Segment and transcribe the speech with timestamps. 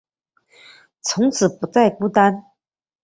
[1.03, 2.45] 从此不再孤单